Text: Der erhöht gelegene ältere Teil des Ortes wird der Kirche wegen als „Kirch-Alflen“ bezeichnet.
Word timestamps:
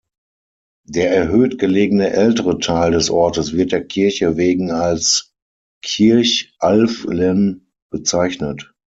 Der 0.87 1.11
erhöht 1.11 1.59
gelegene 1.59 2.09
ältere 2.09 2.57
Teil 2.57 2.93
des 2.93 3.11
Ortes 3.11 3.53
wird 3.53 3.71
der 3.71 3.85
Kirche 3.85 4.35
wegen 4.35 4.71
als 4.71 5.35
„Kirch-Alflen“ 5.83 7.69
bezeichnet. 7.91 8.73